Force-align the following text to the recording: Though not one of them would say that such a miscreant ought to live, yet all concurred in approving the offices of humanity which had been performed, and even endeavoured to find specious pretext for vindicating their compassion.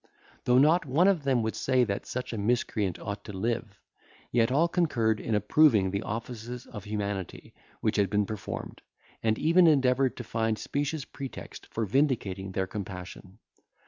Though 0.45 0.57
not 0.57 0.87
one 0.87 1.07
of 1.07 1.25
them 1.25 1.43
would 1.43 1.55
say 1.55 1.83
that 1.83 2.07
such 2.07 2.33
a 2.33 2.37
miscreant 2.39 2.97
ought 2.97 3.23
to 3.25 3.33
live, 3.37 3.79
yet 4.31 4.51
all 4.51 4.67
concurred 4.67 5.19
in 5.19 5.35
approving 5.35 5.91
the 5.91 6.01
offices 6.01 6.65
of 6.65 6.85
humanity 6.85 7.53
which 7.81 7.97
had 7.97 8.09
been 8.09 8.25
performed, 8.25 8.81
and 9.21 9.37
even 9.37 9.67
endeavoured 9.67 10.17
to 10.17 10.23
find 10.23 10.57
specious 10.57 11.05
pretext 11.05 11.67
for 11.67 11.85
vindicating 11.85 12.53
their 12.53 12.65
compassion. 12.65 13.37